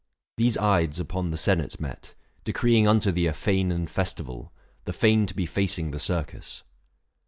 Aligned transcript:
These 0.37 0.57
Ides 0.57 0.99
upon 0.99 1.29
The 1.29 1.37
senate 1.37 1.79
met, 1.79 2.15
decreeing 2.43 2.87
unto 2.87 3.11
thee 3.11 3.27
A 3.27 3.33
fane 3.33 3.71
and 3.71 3.87
festival, 3.87 4.51
the 4.85 4.93
fane 4.93 5.27
to 5.27 5.35
be 5.35 5.45
Facing 5.45 5.91
the 5.91 5.99
circus. 5.99 6.63